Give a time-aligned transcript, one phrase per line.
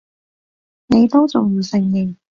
[0.87, 2.15] 你都仲唔承認！